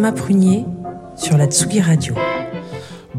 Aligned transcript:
Thomas 0.00 0.12
Prunier 0.12 0.64
sur 1.14 1.36
la 1.36 1.44
Tsugi 1.44 1.82
Radio. 1.82 2.14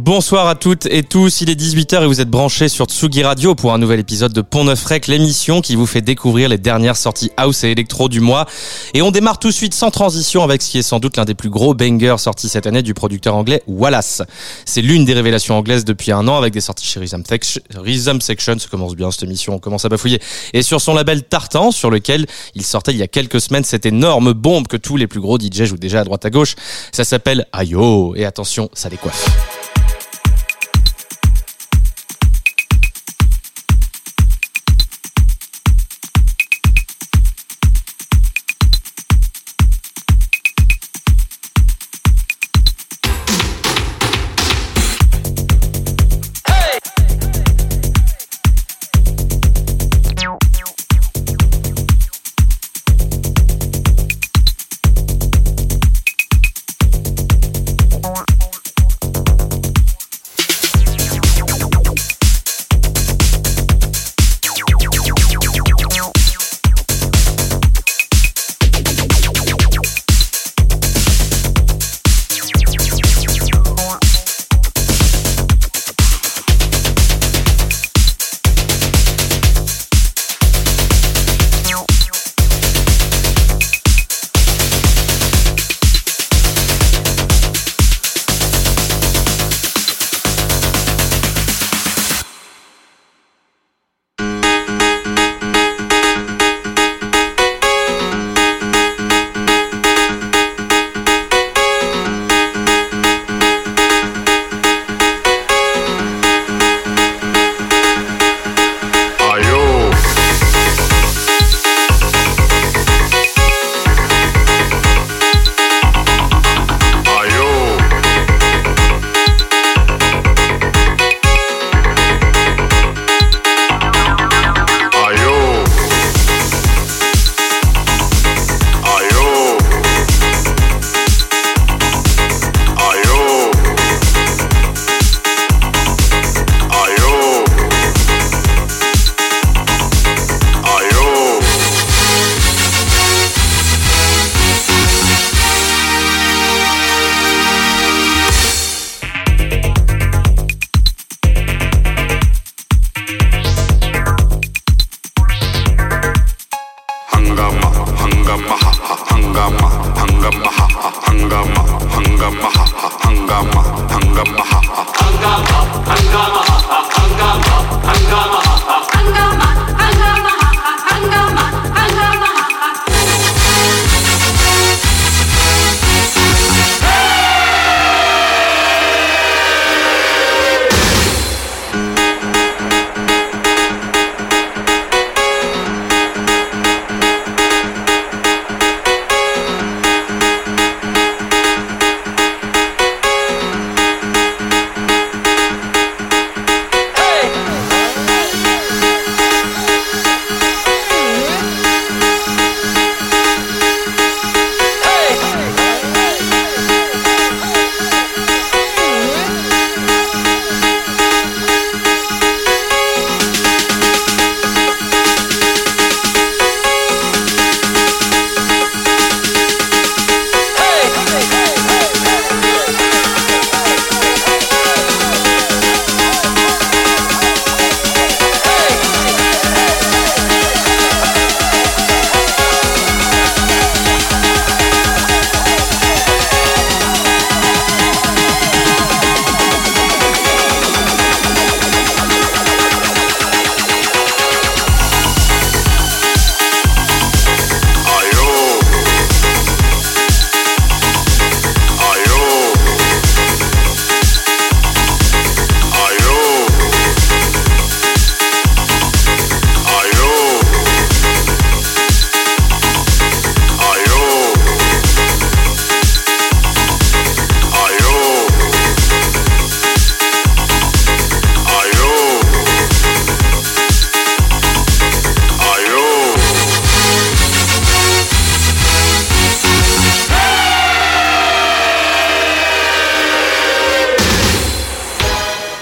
Bonsoir 0.04 0.48
à 0.48 0.56
toutes 0.56 0.88
et 0.88 1.04
tous, 1.04 1.42
il 1.42 1.52
est 1.52 1.62
18h 1.62 2.02
et 2.02 2.08
vous 2.08 2.22
êtes 2.22 2.30
branchés 2.30 2.70
sur 2.70 2.88
Tsugi 2.88 3.22
Radio 3.22 3.54
pour 3.54 3.72
un 3.72 3.78
nouvel 3.78 4.00
épisode 4.00 4.34
de 4.34 4.42
Pont 4.42 4.64
Neuf 4.64 4.84
Rec, 4.84 5.06
l'émission 5.06 5.62
qui 5.62 5.76
vous 5.76 5.86
fait 5.86 6.02
découvrir 6.02 6.50
les 6.50 6.58
dernières 6.58 6.98
sorties 6.98 7.30
house 7.38 7.64
et 7.64 7.70
électro 7.70 8.10
du 8.10 8.20
mois. 8.20 8.48
Et 8.96 9.04
on 9.04 9.12
démarre 9.12 9.38
tout 9.38 9.50
de 9.50 9.54
suite 9.54 9.76
sans 9.76 9.92
transition 9.92 10.42
avec 10.42 10.64
ce 10.64 10.72
qui 10.72 10.80
est 10.80 10.82
sans 10.82 11.00
doute 11.00 11.18
l'un 11.18 11.26
des 11.26 11.36
plus 11.36 11.52
gros 11.52 11.76
bangers 11.76 12.16
sortis 12.18 12.50
cette 12.50 12.66
année 12.66 12.82
du 12.82 12.96
producteur 12.96 13.36
anglais 13.36 13.62
Wallace. 13.68 14.24
C'est 14.66 14.82
l'une 14.82 15.06
des 15.06 15.14
révélations 15.14 15.56
anglaises 15.56 15.86
depuis 15.86 16.12
un 16.12 16.28
an 16.28 16.36
avec 16.36 16.52
des 16.52 16.62
sorties 16.62 16.88
chez 16.88 17.00
Rhythm, 17.00 17.22
Rhythm 17.76 18.22
Section, 18.22 18.58
ça 18.58 18.70
commence 18.70 18.96
bien 18.96 19.12
cette 19.12 19.22
émission, 19.22 19.54
on 19.54 19.60
commence 19.60 19.86
à 19.86 19.90
bafouiller. 19.90 20.20
Et 20.54 20.64
sur 20.64 20.82
son 20.82 20.96
label 20.96 21.22
Tartan, 21.22 21.70
sur 21.70 21.92
lequel 21.92 22.26
il 22.56 22.66
sortait 22.66 22.92
il 22.92 22.98
y 22.98 23.04
a 23.04 23.08
quelques 23.08 23.40
semaines 23.40 23.66
cette 23.66 23.86
énorme 23.86 24.34
bombe 24.34 24.68
que 24.68 24.78
tous 24.78 24.98
les 24.98 25.06
plus 25.06 25.22
gros 25.22 25.38
DJ 25.38 25.66
jouent 25.66 25.78
déjà 25.78 26.00
à 26.00 26.04
droite 26.04 26.26
à 26.26 26.32
gauche. 26.32 26.56
Ça 26.92 27.04
s'appelle 27.04 27.46
Ayo, 27.54 28.16
et 28.16 28.26
attention, 28.26 28.68
ça 28.74 28.90
décoiffe. 28.90 29.61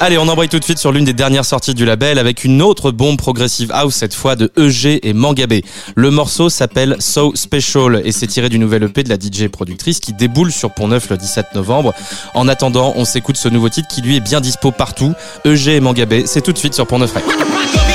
Allez, 0.09 0.17
on 0.17 0.27
embraye 0.27 0.49
tout 0.49 0.57
de 0.57 0.63
suite 0.63 0.79
sur 0.79 0.91
l'une 0.91 1.05
des 1.05 1.13
dernières 1.13 1.45
sorties 1.45 1.75
du 1.75 1.85
label 1.85 2.17
avec 2.17 2.43
une 2.43 2.63
autre 2.63 2.89
bombe 2.89 3.19
progressive 3.19 3.69
house, 3.71 3.93
cette 3.93 4.15
fois 4.15 4.35
de 4.35 4.51
EG 4.57 5.07
et 5.07 5.13
Mangabé. 5.13 5.63
Le 5.95 6.09
morceau 6.09 6.49
s'appelle 6.49 6.95
So 6.97 7.35
Special 7.35 8.01
et 8.03 8.11
c'est 8.11 8.25
tiré 8.25 8.49
du 8.49 8.57
nouvel 8.57 8.81
EP 8.81 9.03
de 9.03 9.09
la 9.09 9.17
DJ 9.17 9.49
productrice 9.49 9.99
qui 9.99 10.13
déboule 10.13 10.51
sur 10.51 10.71
Pont 10.71 10.87
Neuf 10.87 11.11
le 11.11 11.17
17 11.17 11.53
novembre. 11.53 11.93
En 12.33 12.47
attendant, 12.47 12.93
on 12.95 13.05
s'écoute 13.05 13.37
ce 13.37 13.49
nouveau 13.49 13.69
titre 13.69 13.87
qui 13.87 14.01
lui 14.01 14.15
est 14.15 14.19
bien 14.19 14.41
dispo 14.41 14.71
partout. 14.71 15.13
EG 15.45 15.75
et 15.75 15.79
Mangabé, 15.79 16.23
c'est 16.25 16.41
tout 16.41 16.53
de 16.53 16.57
suite 16.57 16.73
sur 16.73 16.87
Pont 16.87 16.97
Neuf 16.97 17.13
Je 17.13 17.88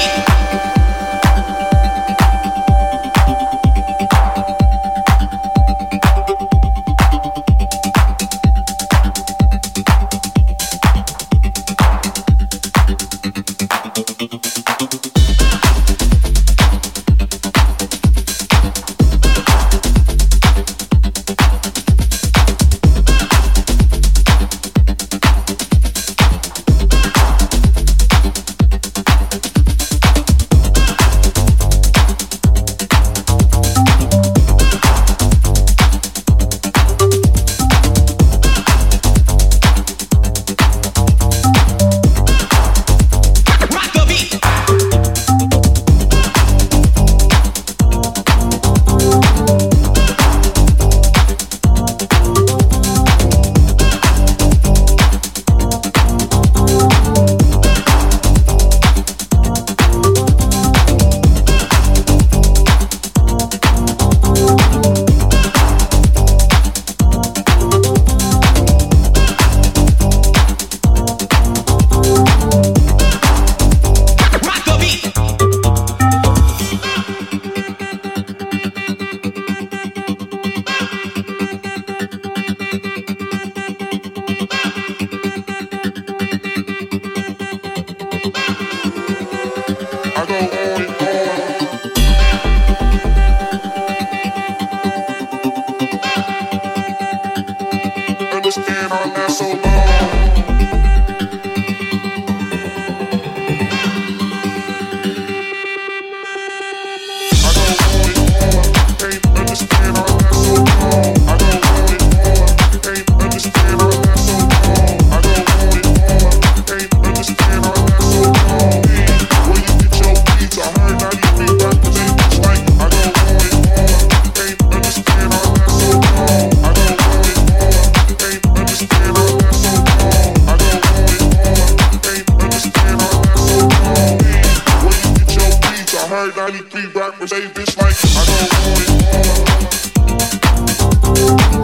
be 136.75 136.87
back, 136.89 137.15
but 137.21 137.29
say 137.29 137.47
bitch 137.47 137.77
like 137.77 137.95
I 138.05 138.25
don't 138.27 138.51
want 138.67 138.81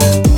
it 0.07 0.25
all. 0.25 0.30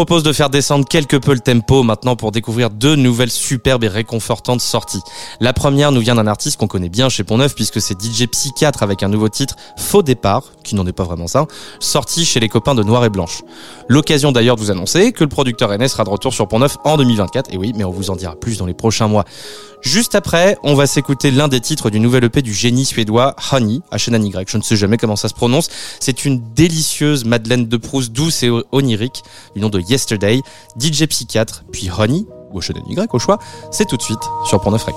Propose 0.00 0.22
de 0.22 0.32
faire 0.32 0.48
descendre 0.48 0.86
quelque 0.88 1.18
peu 1.18 1.34
le 1.34 1.40
tempo 1.40 1.82
maintenant 1.82 2.16
pour 2.16 2.32
découvrir 2.32 2.70
deux 2.70 2.96
nouvelles 2.96 3.30
superbes 3.30 3.84
et 3.84 3.88
réconfortantes 3.88 4.62
sorties. 4.62 5.02
La 5.40 5.52
première 5.52 5.92
nous 5.92 6.00
vient 6.00 6.14
d'un 6.14 6.26
artiste 6.26 6.58
qu'on 6.58 6.68
connaît 6.68 6.88
bien 6.88 7.10
chez 7.10 7.22
Pont-Neuf 7.22 7.54
puisque 7.54 7.82
c'est 7.82 8.00
DJ 8.00 8.26
Psychiatre 8.26 8.82
avec 8.82 9.02
un 9.02 9.10
nouveau 9.10 9.28
titre 9.28 9.56
Faux 9.76 10.02
départ, 10.02 10.44
qui 10.70 10.76
n'en 10.76 10.86
est 10.86 10.92
pas 10.92 11.04
vraiment 11.04 11.26
ça, 11.26 11.46
sorti 11.80 12.24
chez 12.24 12.38
les 12.40 12.48
copains 12.48 12.74
de 12.74 12.82
Noir 12.82 13.04
et 13.04 13.10
Blanche. 13.10 13.42
L'occasion 13.88 14.30
d'ailleurs 14.30 14.54
de 14.54 14.60
vous 14.60 14.70
annoncer 14.70 15.12
que 15.12 15.24
le 15.24 15.28
producteur 15.28 15.76
NS 15.76 15.88
sera 15.88 16.04
de 16.04 16.10
retour 16.10 16.32
sur 16.32 16.46
Pont-Neuf 16.46 16.76
en 16.84 16.96
2024, 16.96 17.52
et 17.52 17.56
oui, 17.56 17.72
mais 17.76 17.84
on 17.84 17.90
vous 17.90 18.10
en 18.10 18.16
dira 18.16 18.36
plus 18.36 18.58
dans 18.58 18.66
les 18.66 18.74
prochains 18.74 19.08
mois. 19.08 19.24
Juste 19.82 20.14
après, 20.14 20.56
on 20.62 20.74
va 20.74 20.86
s'écouter 20.86 21.30
l'un 21.30 21.48
des 21.48 21.60
titres 21.60 21.90
du 21.90 21.98
nouvel 21.98 22.24
EP 22.24 22.42
du 22.42 22.54
génie 22.54 22.84
suédois 22.84 23.34
Honey, 23.50 23.80
H-N-Y. 23.90 24.48
Je 24.48 24.58
ne 24.58 24.62
sais 24.62 24.76
jamais 24.76 24.96
comment 24.96 25.16
ça 25.16 25.28
se 25.28 25.34
prononce. 25.34 25.68
C'est 25.98 26.24
une 26.24 26.40
délicieuse 26.54 27.24
Madeleine 27.24 27.66
de 27.66 27.76
Proust 27.76 28.12
douce 28.12 28.42
et 28.44 28.50
onirique 28.70 29.22
du 29.56 29.60
nom 29.60 29.70
de 29.70 29.80
Yesterday, 29.80 30.40
DJ 30.78 31.06
Psychiatre, 31.06 31.64
puis 31.72 31.90
Honey, 31.90 32.26
ou 32.52 32.60
H-N-Y 32.60 33.08
au 33.12 33.18
choix. 33.18 33.38
C'est 33.72 33.86
tout 33.86 33.96
de 33.96 34.02
suite 34.02 34.22
sur 34.46 34.60
Pont 34.60 34.70
Neuf 34.70 34.84
Rec. 34.84 34.94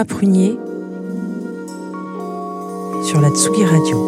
Thomas 0.00 0.04
Prunier 0.04 0.58
sur 3.04 3.20
la 3.20 3.28
Tsugi 3.30 3.64
Radio. 3.64 3.99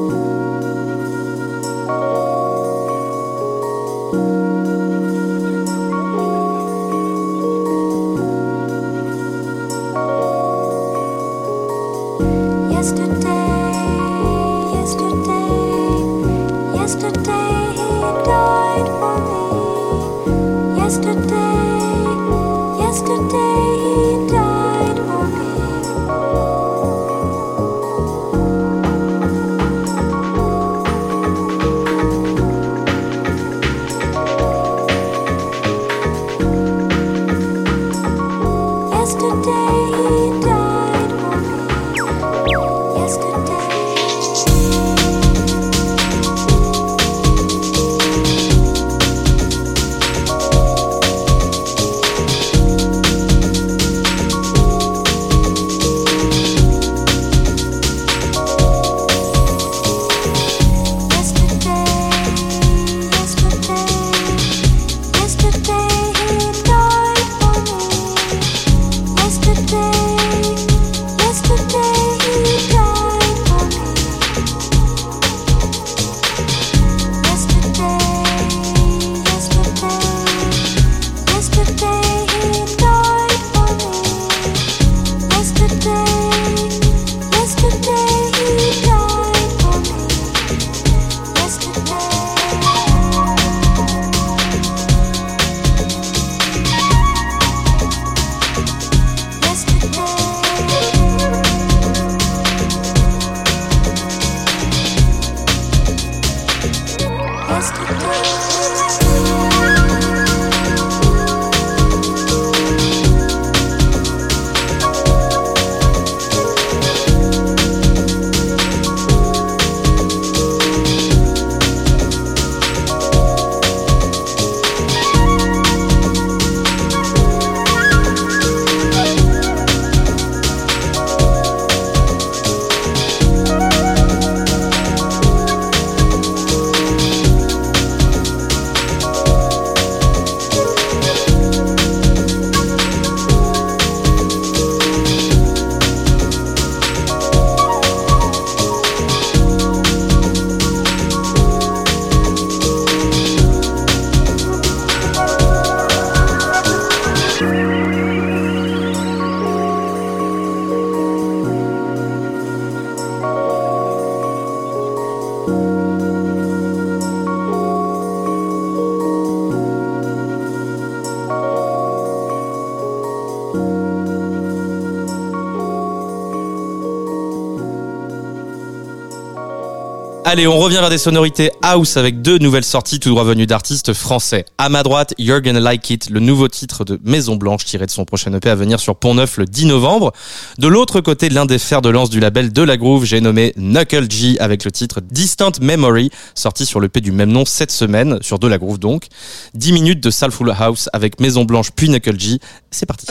Allez, 180.32 180.47
on 180.47 180.58
revient 180.58 180.76
vers 180.76 180.88
des 180.88 180.97
sonorités 180.97 181.50
house 181.60 181.99
avec 181.99 182.23
deux 182.23 182.38
nouvelles 182.38 182.64
sorties 182.64 182.99
tout 182.99 183.10
droit 183.10 183.23
venues 183.23 183.47
d'artistes 183.47 183.92
français. 183.92 184.47
À 184.56 184.71
ma 184.71 184.82
droite, 184.82 185.12
You're 185.18 185.42
Gonna 185.42 185.60
Like 185.60 185.90
It, 185.90 186.08
le 186.08 186.21
nouveau 186.21 186.49
titre 186.49 186.86
de 186.86 186.99
Maison 187.04 187.36
Blanche 187.36 187.66
tiré 187.66 187.84
de 187.84 187.90
son 187.90 188.06
prochain 188.06 188.32
EP 188.32 188.49
à 188.49 188.54
venir 188.54 188.80
sur 188.80 188.97
Pont 188.97 189.14
Neuf 189.14 189.36
le 189.36 189.45
10 189.45 189.66
novembre. 189.66 190.12
De 190.56 190.68
l'autre 190.68 191.02
côté, 191.02 191.28
l'un 191.28 191.45
des 191.45 191.58
fers 191.58 191.82
de 191.82 191.90
lance 191.90 192.08
du 192.08 192.18
label 192.18 192.50
De 192.50 192.62
La 192.62 192.78
Groove, 192.78 193.04
j'ai 193.04 193.21
nommé 193.21 193.52
Knuckle 193.58 194.10
G 194.10 194.40
avec 194.40 194.64
le 194.64 194.73
titre 194.73 195.02
Distant 195.02 195.52
Memory, 195.60 196.08
sorti 196.34 196.64
sur 196.64 196.80
l'EP 196.80 197.02
du 197.02 197.12
même 197.12 197.30
nom 197.30 197.45
cette 197.45 197.71
semaine, 197.71 198.16
sur 198.23 198.38
De 198.38 198.49
La 198.49 198.56
Groove 198.56 198.78
donc. 198.78 199.08
10 199.52 199.73
minutes 199.73 200.00
de 200.02 200.10
Soulful 200.10 200.50
House 200.58 200.88
avec 200.95 201.21
Maison 201.21 201.45
Blanche 201.45 201.73
puis 201.76 201.88
Knuckle 201.88 202.18
G. 202.18 202.38
C'est 202.71 202.86
parti. 202.86 203.08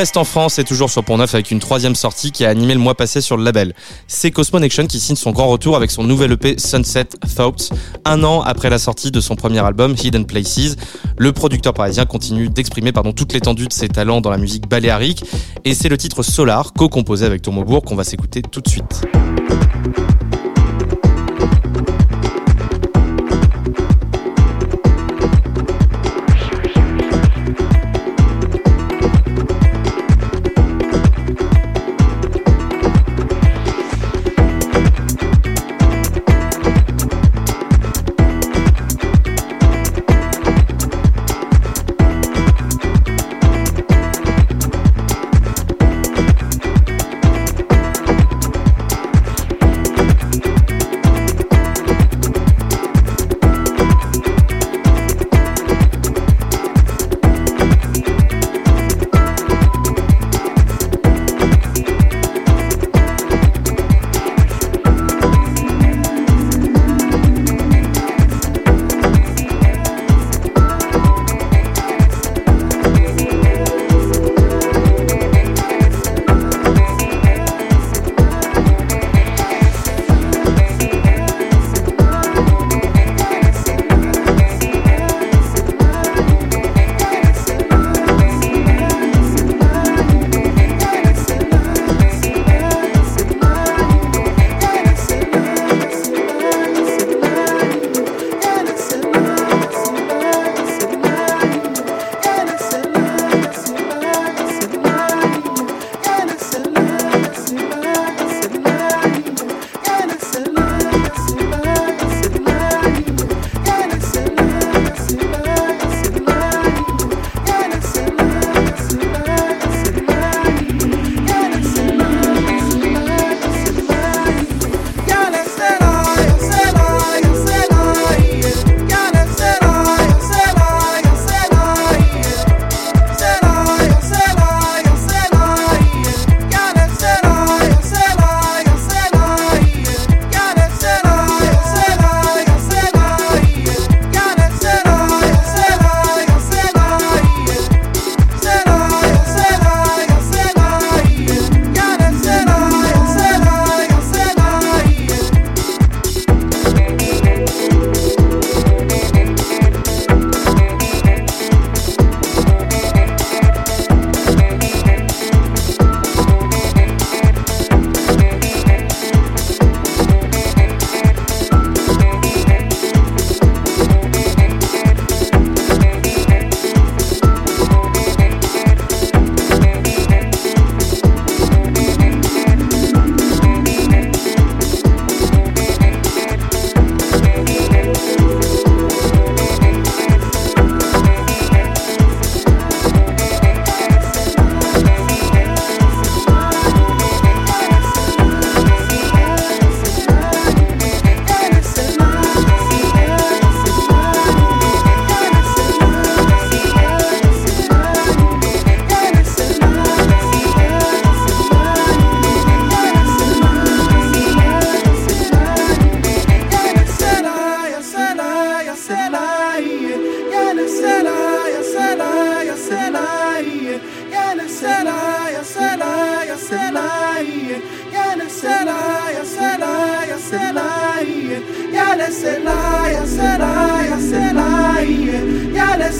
Reste 0.00 0.16
en 0.16 0.24
France 0.24 0.58
et 0.58 0.64
toujours 0.64 0.88
sur 0.88 1.04
Pont 1.04 1.18
Neuf 1.18 1.34
avec 1.34 1.50
une 1.50 1.58
troisième 1.58 1.94
sortie 1.94 2.32
qui 2.32 2.46
a 2.46 2.48
animé 2.48 2.72
le 2.72 2.80
mois 2.80 2.94
passé 2.94 3.20
sur 3.20 3.36
le 3.36 3.44
label. 3.44 3.74
C'est 4.06 4.30
Cosmo 4.30 4.58
Nation 4.58 4.86
qui 4.86 4.98
signe 4.98 5.14
son 5.14 5.30
grand 5.30 5.46
retour 5.48 5.76
avec 5.76 5.90
son 5.90 6.04
nouvel 6.04 6.32
EP 6.32 6.54
Sunset 6.58 7.04
Thoughts, 7.36 7.68
un 8.06 8.24
an 8.24 8.40
après 8.40 8.70
la 8.70 8.78
sortie 8.78 9.10
de 9.10 9.20
son 9.20 9.36
premier 9.36 9.58
album 9.58 9.94
Hidden 10.02 10.24
Places. 10.24 10.76
Le 11.18 11.32
producteur 11.32 11.74
parisien 11.74 12.06
continue 12.06 12.48
d'exprimer 12.48 12.92
pardon 12.92 13.12
toute 13.12 13.34
l'étendue 13.34 13.66
de 13.66 13.74
ses 13.74 13.88
talents 13.88 14.22
dans 14.22 14.30
la 14.30 14.38
musique 14.38 14.66
baléarique 14.70 15.22
et 15.66 15.74
c'est 15.74 15.90
le 15.90 15.98
titre 15.98 16.22
Solar, 16.22 16.72
co-composé 16.72 17.26
avec 17.26 17.42
Tomobourg 17.42 17.82
qu'on 17.82 17.96
va 17.96 18.04
s'écouter 18.04 18.40
tout 18.40 18.62
de 18.62 18.68
suite. 18.70 19.02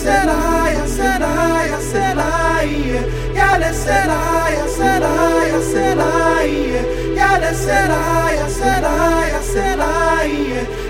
said 0.00 0.28
I, 0.28 0.82
I 0.82 0.86
said 0.86 1.22
I, 1.22 1.76
I 1.76 1.80
said 1.80 2.16
I, 2.16 2.62
yeah, 3.34 3.58
they 3.58 3.72
said 3.74 4.08
I, 4.08 4.62
I 4.62 4.66
said 4.66 5.02
I, 5.02 5.56
I 5.56 5.60
said 5.60 5.98
I, 5.98 6.44
yeah, 7.16 7.38
they 7.38 7.52
said 7.52 7.90
I, 7.90 8.44
I 8.44 8.48
said 8.48 8.84
I, 8.84 9.36
I 9.36 9.42
said 9.42 9.78
I, 9.78 10.24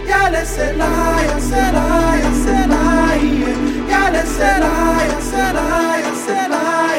yeah, 0.06 0.30
they 0.30 0.44
said 0.44 0.80
I, 0.80 1.34
I 1.34 1.40
said 1.40 1.74
I, 1.74 2.20
I 2.22 2.32
said 2.44 2.70
I, 2.70 3.16
yeah, 3.90 4.10
they 4.12 4.26
said 4.36 4.62
I, 4.62 5.16
I 5.16 5.20
said 5.20 5.56
I, 5.56 6.02
I 6.06 6.14
said 6.14 6.52
I, 6.52 6.98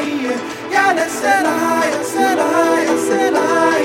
yeah, 0.70 0.92
they 0.92 1.08
said 1.08 1.46
I, 1.46 1.96
I 1.96 2.02
said 2.12 2.38
I, 2.38 2.84
I 2.92 2.96
said 3.08 3.34
I, 3.34 3.80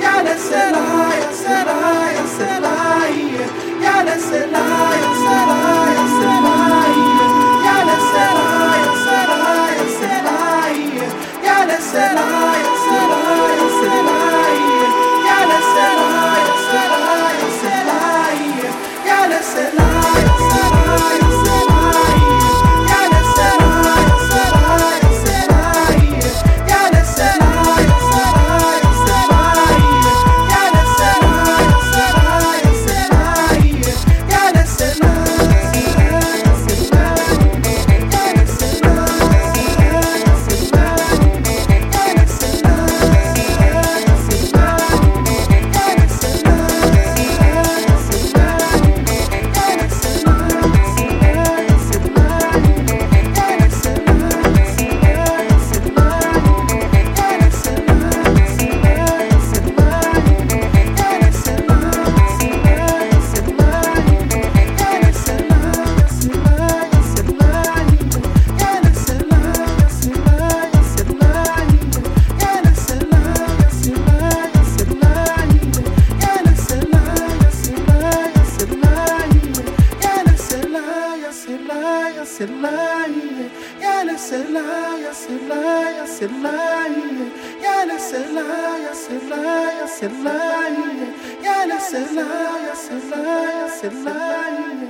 yeah, 0.00 0.22
they 0.22 0.38
said 0.48 0.74
I, 0.74 1.28
I 1.28 1.32
said 1.42 1.68
I, 1.68 2.16
I 2.16 2.26
said 2.38 2.64
I, 2.64 3.08
yeah, 3.84 4.04
they 4.04 4.18
said 4.18 4.48
I, 4.48 4.60
I 4.60 5.14
said 5.24 5.48
I. 5.50 5.89
Gotta 11.92 12.22
say 19.42 19.74
lie, 19.74 19.74
say 19.74 19.76
lie, 19.76 21.29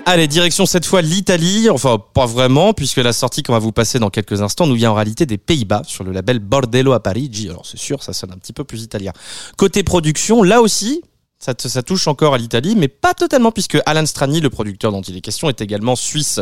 Allez, 0.07 0.27
direction 0.27 0.67
cette 0.67 0.87
fois 0.87 1.03
l'Italie, 1.03 1.71
enfin 1.71 1.99
pas 1.99 2.27
vraiment, 2.27 2.73
puisque 2.73 2.97
la 2.97 3.13
sortie 3.13 3.43
qu'on 3.43 3.53
va 3.53 3.59
vous 3.59 3.73
passer 3.73 3.99
dans 3.99 4.11
quelques 4.11 4.43
instants 4.43 4.67
nous 4.67 4.75
vient 4.75 4.91
en 4.91 4.95
réalité 4.95 5.25
des 5.27 5.39
Pays-Bas 5.39 5.83
sur 5.87 6.05
le 6.05 6.13
label 6.13 6.41
Bordello 6.41 6.93
a 6.93 7.01
Parigi. 7.01 7.49
Alors 7.49 7.65
c'est 7.65 7.79
sûr, 7.79 8.03
ça 8.03 8.13
sonne 8.13 8.33
un 8.33 8.39
petit 8.39 8.53
peu 8.53 8.65
plus 8.65 8.83
italien. 8.83 9.13
Côté 9.57 9.85
production, 9.85 10.43
là 10.43 10.61
aussi, 10.61 11.03
ça, 11.41 11.83
touche 11.83 12.07
encore 12.07 12.35
à 12.35 12.39
l'Italie, 12.39 12.75
mais 12.77 12.89
pas 12.89 13.15
totalement, 13.15 13.51
puisque 13.51 13.79
Alan 13.87 14.05
Strani, 14.05 14.41
le 14.41 14.51
producteur 14.51 14.93
dont 14.93 15.01
il 15.01 15.17
est 15.17 15.23
question, 15.23 15.49
est 15.49 15.63
également 15.63 15.97
suisse. 15.97 16.39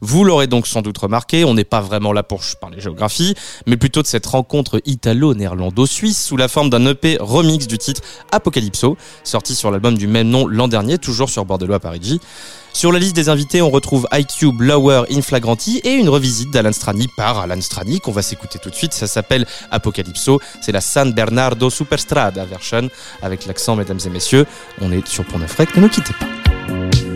Vous 0.00 0.24
l'aurez 0.24 0.46
donc 0.46 0.66
sans 0.66 0.80
doute 0.80 0.96
remarqué, 0.96 1.44
on 1.44 1.52
n'est 1.52 1.64
pas 1.64 1.82
vraiment 1.82 2.14
là 2.14 2.22
pour 2.22 2.40
parler 2.58 2.80
géographie, 2.80 3.34
mais 3.66 3.76
plutôt 3.76 4.00
de 4.00 4.06
cette 4.06 4.24
rencontre 4.24 4.80
italo-néerlando-suisse 4.86 6.24
sous 6.24 6.38
la 6.38 6.48
forme 6.48 6.70
d'un 6.70 6.86
EP 6.86 7.18
remix 7.20 7.66
du 7.66 7.76
titre 7.76 8.00
Apocalypso, 8.32 8.96
sorti 9.22 9.54
sur 9.54 9.70
l'album 9.70 9.98
du 9.98 10.06
même 10.06 10.30
nom 10.30 10.46
l'an 10.46 10.68
dernier, 10.68 10.96
toujours 10.96 11.28
sur 11.28 11.44
Bordello 11.44 11.74
à 11.74 11.80
Parigi. 11.80 12.18
Sur 12.72 12.92
la 12.92 12.98
liste 12.98 13.16
des 13.16 13.28
invités, 13.28 13.60
on 13.62 13.70
retrouve 13.70 14.06
IQ 14.12 14.52
Blower 14.52 15.02
Inflagranti 15.10 15.80
et 15.84 15.94
une 15.94 16.08
revisite 16.08 16.50
d'Alan 16.50 16.72
Strani 16.72 17.08
par 17.08 17.40
Alan 17.40 17.60
Strani 17.60 18.00
qu'on 18.00 18.12
va 18.12 18.22
s'écouter 18.22 18.58
tout 18.58 18.70
de 18.70 18.74
suite. 18.74 18.92
Ça 18.92 19.06
s'appelle 19.06 19.46
Apocalypso. 19.70 20.40
C'est 20.60 20.72
la 20.72 20.80
San 20.80 21.12
Bernardo 21.12 21.70
Superstrada 21.70 22.44
version 22.44 22.88
avec 23.22 23.46
l'accent, 23.46 23.76
mesdames 23.76 24.00
et 24.04 24.10
messieurs. 24.10 24.46
On 24.80 24.92
est 24.92 25.06
sur 25.08 25.24
Pont 25.24 25.38
Neuf 25.38 25.58
ne 25.58 25.80
nous 25.80 25.88
quittez 25.88 26.12
pas. 26.14 27.07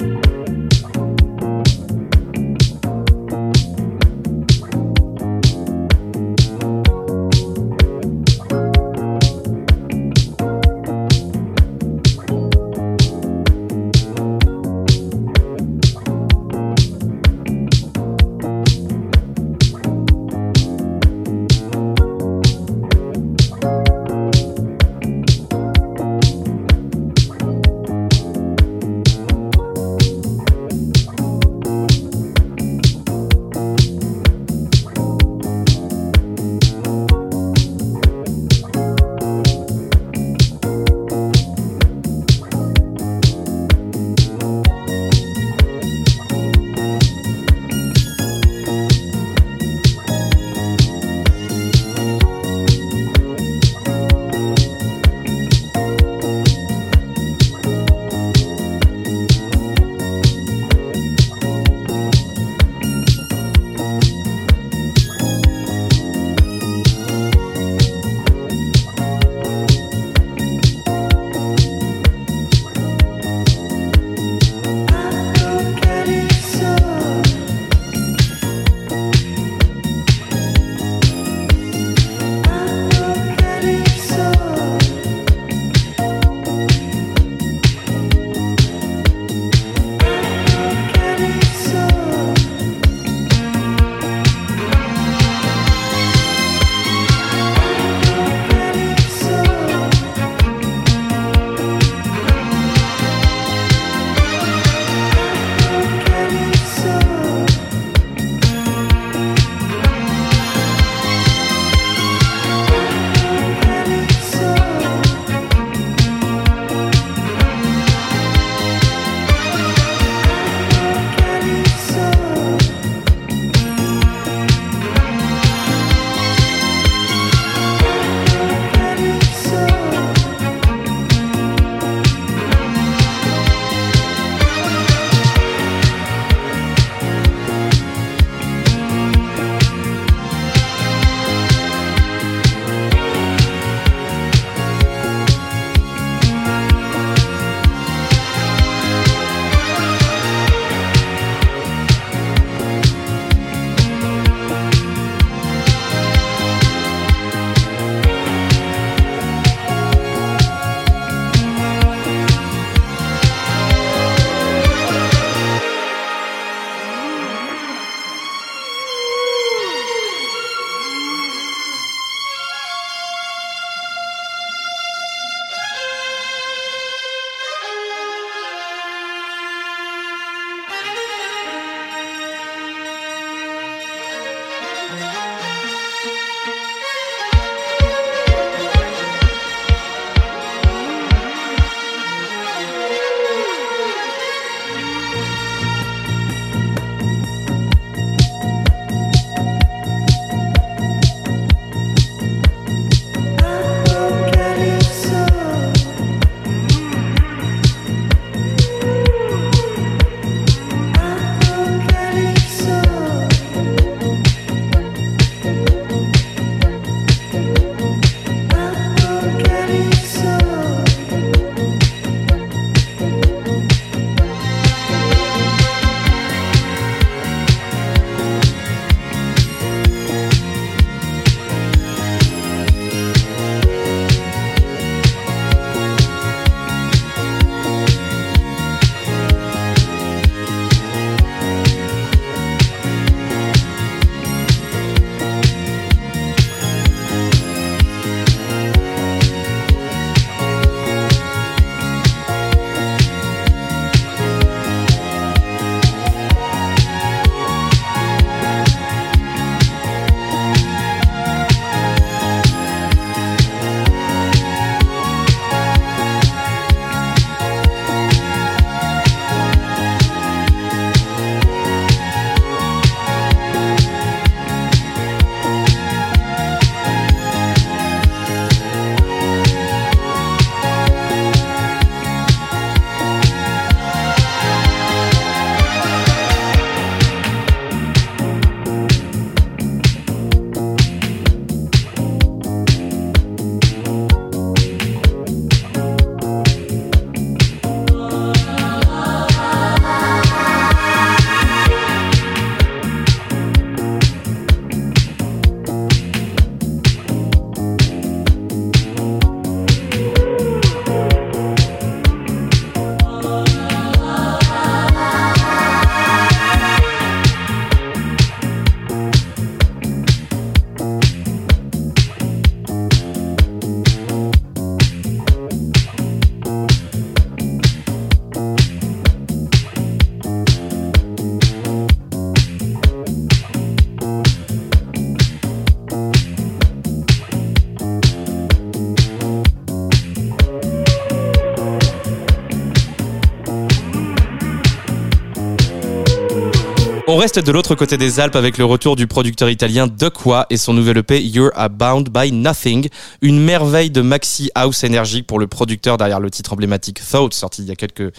Reste 347.22 347.38
de 347.38 347.52
l'autre 347.52 347.76
côté 347.76 347.96
des 347.98 348.18
Alpes 348.18 348.34
avec 348.34 348.58
le 348.58 348.64
retour 348.64 348.96
du 348.96 349.06
producteur 349.06 349.48
italien 349.48 349.86
Duckwa 349.86 350.44
et 350.50 350.56
son 350.56 350.74
nouvel 350.74 350.98
EP 350.98 351.22
You're 351.22 351.52
Abound 351.54 352.08
by 352.08 352.32
Nothing, 352.32 352.88
une 353.20 353.38
merveille 353.38 353.90
de 353.90 354.00
maxi 354.00 354.50
house 354.56 354.82
énergique 354.82 355.28
pour 355.28 355.38
le 355.38 355.46
producteur 355.46 355.98
derrière 355.98 356.18
le 356.18 356.32
titre 356.32 356.52
emblématique 356.52 357.00
Thought 357.08 357.32
sorti 357.32 357.62
il 357.62 357.68
y 357.68 357.70
a 357.70 357.76
quelques 357.76 358.10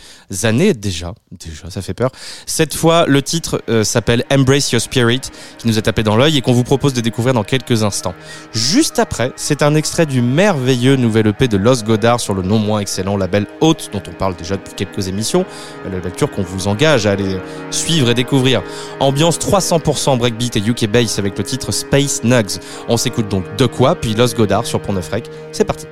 années 0.43 0.73
déjà. 0.73 1.13
Déjà, 1.31 1.69
ça 1.69 1.81
fait 1.81 1.93
peur. 1.93 2.11
Cette 2.45 2.75
fois, 2.75 3.05
le 3.05 3.21
titre 3.21 3.61
euh, 3.67 3.83
s'appelle 3.83 4.23
Embrace 4.31 4.71
Your 4.71 4.81
Spirit 4.81 5.19
qui 5.57 5.67
nous 5.67 5.77
a 5.77 5.81
tapé 5.81 6.03
dans 6.03 6.15
l'œil 6.15 6.37
et 6.37 6.41
qu'on 6.41 6.53
vous 6.53 6.63
propose 6.63 6.93
de 6.93 7.01
découvrir 7.01 7.33
dans 7.33 7.43
quelques 7.43 7.83
instants. 7.83 8.15
Juste 8.53 8.99
après, 8.99 9.33
c'est 9.35 9.63
un 9.63 9.75
extrait 9.75 10.05
du 10.05 10.21
merveilleux 10.21 10.95
nouvel 10.95 11.27
EP 11.27 11.49
de 11.49 11.57
Los 11.57 11.83
Godard 11.83 12.21
sur 12.21 12.35
le 12.35 12.41
non 12.41 12.57
moins 12.57 12.79
excellent 12.79 13.17
label 13.17 13.47
Haute 13.59 13.89
dont 13.91 14.03
on 14.07 14.13
parle 14.13 14.37
déjà 14.37 14.55
depuis 14.55 14.75
quelques 14.75 15.09
émissions, 15.09 15.45
la 15.91 15.99
lecture 15.99 16.31
qu'on 16.31 16.43
vous 16.43 16.69
engage 16.69 17.05
à 17.05 17.11
aller 17.11 17.35
suivre 17.69 18.09
et 18.09 18.13
découvrir. 18.13 18.63
Ambiance 18.99 19.37
300% 19.39 20.17
breakbeat 20.17 20.57
et 20.57 20.59
UK 20.59 20.87
bass 20.87 21.19
avec 21.19 21.37
le 21.37 21.43
titre 21.43 21.71
Space 21.71 22.23
Nugs. 22.23 22.59
On 22.87 22.97
s'écoute 22.97 23.27
donc 23.27 23.43
de 23.57 23.65
quoi, 23.65 23.95
puis 23.95 24.13
Los 24.13 24.33
Godard 24.35 24.65
sur 24.65 24.81
Pont 24.81 24.93
Neuf 24.93 25.09
Rec. 25.09 25.29
C'est 25.51 25.65
parti. 25.65 25.85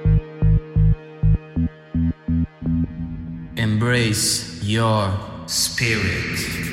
Embrace 3.58 4.60
your 4.64 5.10
spirit. 5.47 6.71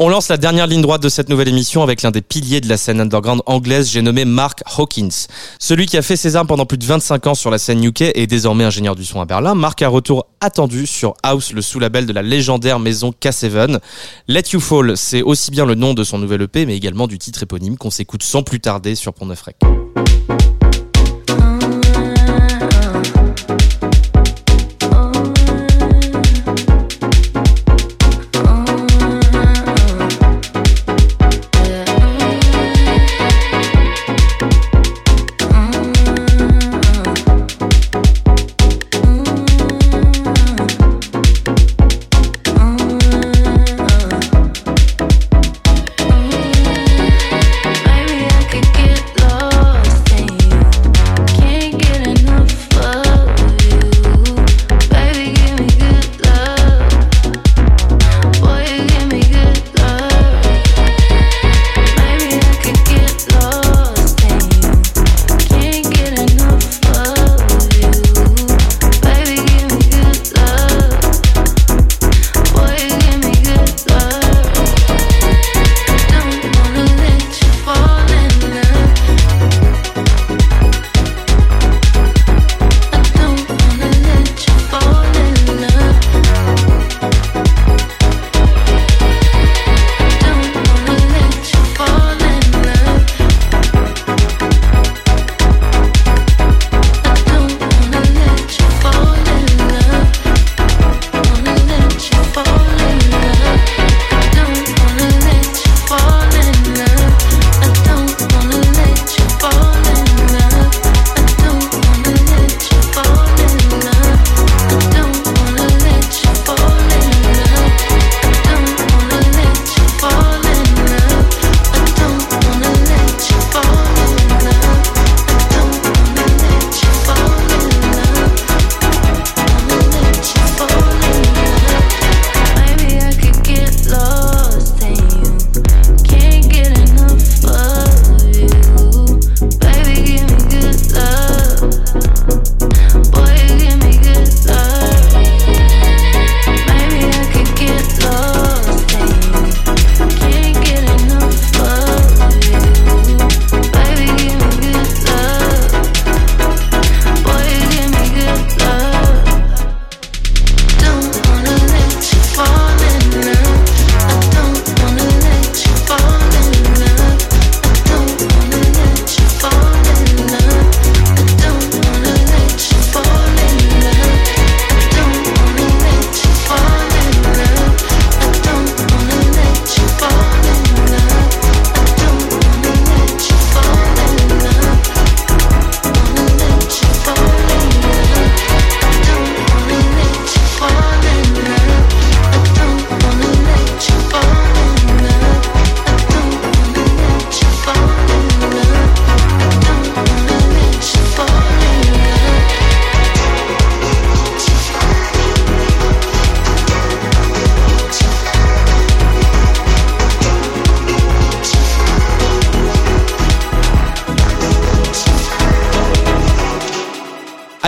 On 0.00 0.08
lance 0.08 0.28
la 0.28 0.36
dernière 0.36 0.68
ligne 0.68 0.80
droite 0.80 1.02
de 1.02 1.08
cette 1.08 1.28
nouvelle 1.28 1.48
émission 1.48 1.82
avec 1.82 2.02
l'un 2.02 2.12
des 2.12 2.22
piliers 2.22 2.60
de 2.60 2.68
la 2.68 2.76
scène 2.76 3.00
underground 3.00 3.42
anglaise, 3.46 3.90
j'ai 3.90 4.00
nommé 4.00 4.24
Mark 4.24 4.62
Hawkins. 4.78 5.26
Celui 5.58 5.86
qui 5.86 5.96
a 5.96 6.02
fait 6.02 6.14
ses 6.14 6.36
armes 6.36 6.46
pendant 6.46 6.66
plus 6.66 6.78
de 6.78 6.84
25 6.84 7.26
ans 7.26 7.34
sur 7.34 7.50
la 7.50 7.58
scène 7.58 7.82
UK 7.82 8.02
et 8.14 8.28
désormais 8.28 8.62
ingénieur 8.62 8.94
du 8.94 9.04
son 9.04 9.20
à 9.20 9.24
Berlin, 9.24 9.56
marque 9.56 9.82
un 9.82 9.88
retour 9.88 10.28
attendu 10.40 10.86
sur 10.86 11.14
House, 11.24 11.52
le 11.52 11.62
sous-label 11.62 12.06
de 12.06 12.12
la 12.12 12.22
légendaire 12.22 12.78
maison 12.78 13.12
K7. 13.20 13.80
Let 14.28 14.42
You 14.52 14.60
Fall, 14.60 14.96
c'est 14.96 15.22
aussi 15.22 15.50
bien 15.50 15.66
le 15.66 15.74
nom 15.74 15.94
de 15.94 16.04
son 16.04 16.20
nouvel 16.20 16.42
EP, 16.42 16.64
mais 16.64 16.76
également 16.76 17.08
du 17.08 17.18
titre 17.18 17.42
éponyme 17.42 17.76
qu'on 17.76 17.90
s'écoute 17.90 18.22
sans 18.22 18.44
plus 18.44 18.60
tarder 18.60 18.94
sur 18.94 19.12
Pont 19.12 19.26
Neuf 19.26 19.42
Rec. 19.42 19.56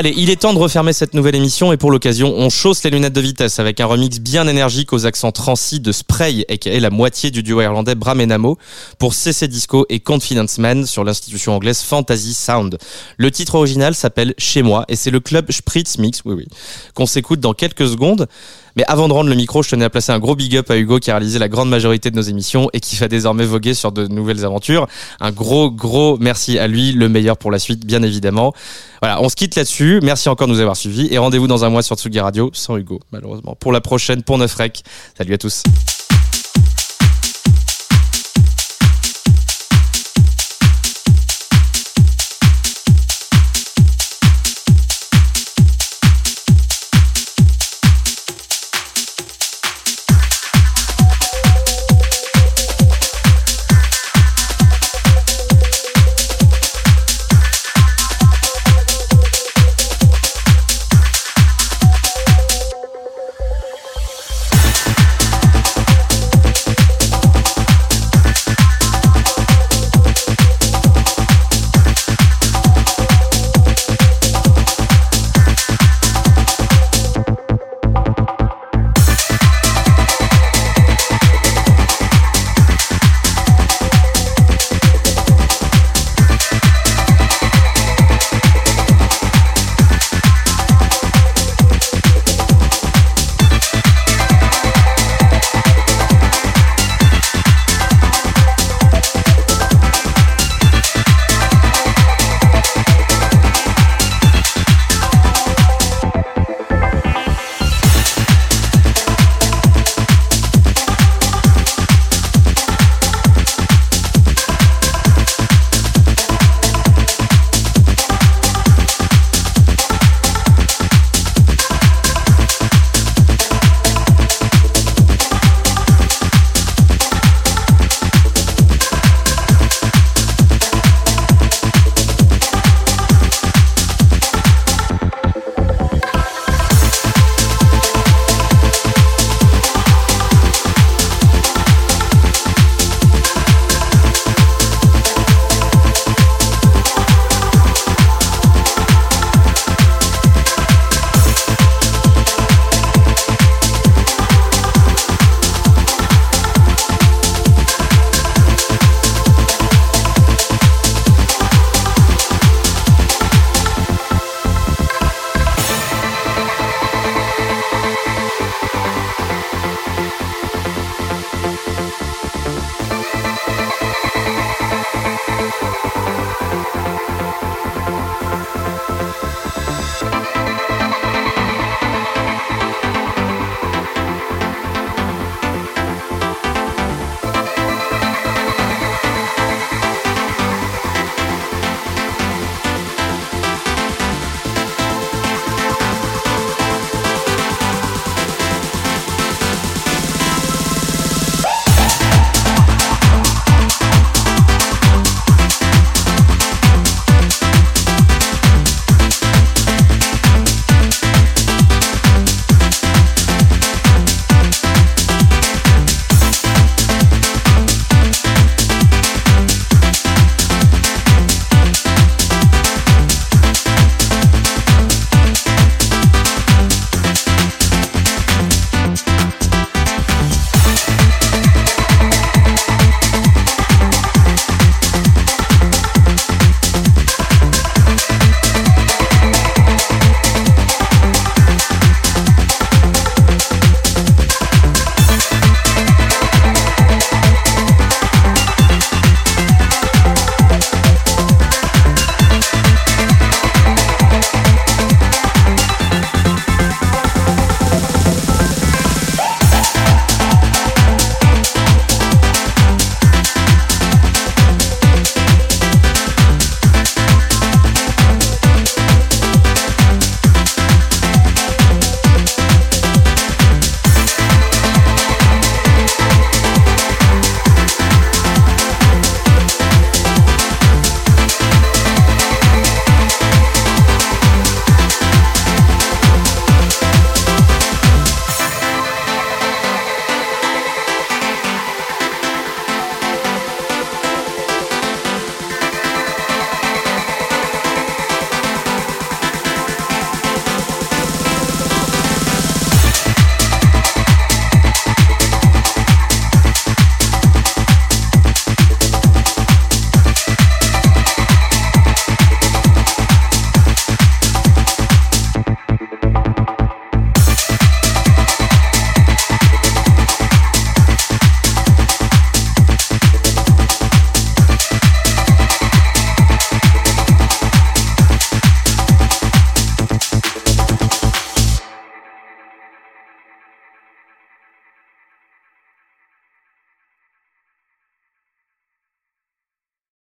Allez, 0.00 0.14
il 0.16 0.30
est 0.30 0.36
temps 0.36 0.54
de 0.54 0.58
refermer 0.58 0.94
cette 0.94 1.12
nouvelle 1.12 1.34
émission 1.34 1.74
et 1.74 1.76
pour 1.76 1.90
l'occasion, 1.90 2.32
on 2.34 2.48
chausse 2.48 2.82
les 2.84 2.88
lunettes 2.88 3.12
de 3.12 3.20
vitesse 3.20 3.58
avec 3.58 3.80
un 3.80 3.84
remix 3.84 4.18
bien 4.18 4.48
énergique 4.48 4.94
aux 4.94 5.04
accents 5.04 5.30
transis 5.30 5.78
de 5.78 5.92
Spray, 5.92 6.46
aka 6.48 6.80
la 6.80 6.88
moitié 6.88 7.30
du 7.30 7.42
duo 7.42 7.60
irlandais 7.60 7.94
Bram 7.94 8.18
et 8.18 8.26
pour 8.98 9.12
CC 9.12 9.46
Disco 9.46 9.84
et 9.90 10.00
Confidence 10.00 10.56
Man 10.56 10.86
sur 10.86 11.04
l'institution 11.04 11.52
anglaise 11.52 11.82
Fantasy 11.82 12.32
Sound. 12.32 12.78
Le 13.18 13.30
titre 13.30 13.56
original 13.56 13.94
s'appelle 13.94 14.32
Chez 14.38 14.62
moi 14.62 14.86
et 14.88 14.96
c'est 14.96 15.10
le 15.10 15.20
club 15.20 15.52
Spritz 15.52 15.98
Mix, 15.98 16.22
oui 16.24 16.32
oui, 16.34 16.46
qu'on 16.94 17.04
s'écoute 17.04 17.40
dans 17.40 17.52
quelques 17.52 17.86
secondes. 17.86 18.26
Mais 18.76 18.84
avant 18.86 19.08
de 19.08 19.12
rendre 19.12 19.30
le 19.30 19.36
micro, 19.36 19.62
je 19.62 19.70
tenais 19.70 19.84
à 19.84 19.90
placer 19.90 20.12
un 20.12 20.18
gros 20.18 20.34
big 20.34 20.56
up 20.56 20.70
à 20.70 20.76
Hugo 20.76 20.98
qui 20.98 21.10
a 21.10 21.14
réalisé 21.14 21.38
la 21.38 21.48
grande 21.48 21.68
majorité 21.68 22.10
de 22.10 22.16
nos 22.16 22.22
émissions 22.22 22.68
et 22.72 22.80
qui 22.80 22.96
va 22.96 23.08
désormais 23.08 23.44
voguer 23.44 23.74
sur 23.74 23.92
de 23.92 24.06
nouvelles 24.06 24.44
aventures. 24.44 24.86
Un 25.20 25.32
gros, 25.32 25.70
gros 25.70 26.16
merci 26.18 26.58
à 26.58 26.66
lui, 26.66 26.92
le 26.92 27.08
meilleur 27.08 27.36
pour 27.36 27.50
la 27.50 27.58
suite, 27.58 27.84
bien 27.84 28.02
évidemment. 28.02 28.52
Voilà, 29.02 29.20
on 29.22 29.28
se 29.28 29.36
quitte 29.36 29.56
là-dessus. 29.56 30.00
Merci 30.02 30.28
encore 30.28 30.46
de 30.46 30.52
nous 30.52 30.60
avoir 30.60 30.76
suivis 30.76 31.08
et 31.10 31.18
rendez-vous 31.18 31.46
dans 31.46 31.64
un 31.64 31.70
mois 31.70 31.82
sur 31.82 31.96
Tsugi 31.96 32.20
Radio, 32.20 32.50
sans 32.52 32.76
Hugo, 32.76 33.00
malheureusement, 33.12 33.56
pour 33.58 33.72
la 33.72 33.80
prochaine 33.80 34.22
Pont 34.22 34.38
Neuf 34.38 34.54
Rec. 34.54 34.82
Salut 35.16 35.34
à 35.34 35.38
tous. 35.38 35.62